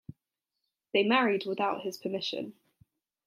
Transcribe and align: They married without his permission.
They 0.95 1.03
married 1.03 1.43
without 1.45 1.81
his 1.83 1.97
permission. 1.99 2.55